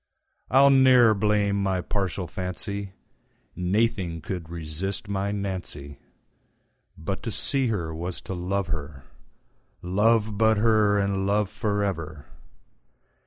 [0.49, 2.93] I'll ne'er blame my partial fancy,
[3.55, 9.03] Naething could resist my Nancy:But to see her was to love her;
[9.83, 12.25] Love but her, and love for ever.